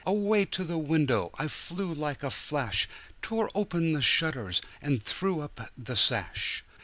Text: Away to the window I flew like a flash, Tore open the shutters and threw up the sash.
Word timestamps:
Away 0.03 0.45
to 0.45 0.63
the 0.63 0.79
window 0.79 1.29
I 1.37 1.47
flew 1.47 1.93
like 1.93 2.23
a 2.23 2.31
flash, 2.31 2.89
Tore 3.21 3.51
open 3.53 3.93
the 3.93 4.01
shutters 4.01 4.59
and 4.81 5.03
threw 5.03 5.41
up 5.41 5.69
the 5.77 5.95
sash. 5.95 6.63